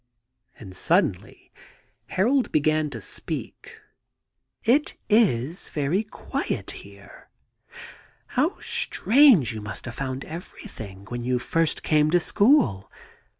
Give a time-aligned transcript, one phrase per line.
[0.59, 1.51] And suddenly
[2.07, 3.81] Harold began to speak.
[4.21, 7.29] * It is very quiet here....
[8.29, 12.89] How strange you must have found everything when you first came to school!